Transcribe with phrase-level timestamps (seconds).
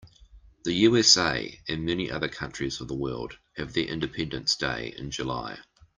[0.63, 5.59] The USA and many other countries of the world have their independence day in July.